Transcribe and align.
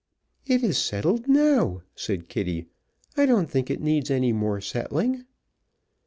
"It 0.47 0.63
is 0.63 0.79
settled 0.79 1.27
now," 1.27 1.83
said 1.95 2.27
Kitty. 2.27 2.65
"I 3.15 3.27
don't 3.27 3.51
think 3.51 3.69
it 3.69 3.83
needs 3.83 4.09
any 4.09 4.33
more 4.33 4.59
settling." 4.59 5.25